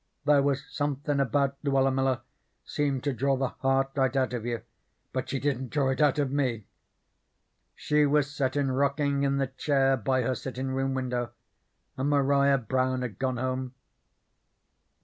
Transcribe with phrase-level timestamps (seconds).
[0.25, 2.21] There was somethin' about Luella Miller
[2.65, 4.63] seemed to draw the heart right out of you,
[5.13, 6.65] but she didn't draw it out of ME.
[7.75, 11.29] She was settin' rocking in the chair by her sittin' room window,
[11.97, 13.75] and Maria Brown had gone home.